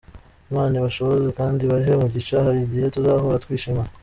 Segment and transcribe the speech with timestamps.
[0.51, 3.91] Imana ibashoboze kandi ibahe umugisha, hari igihe tuzahura twishimana.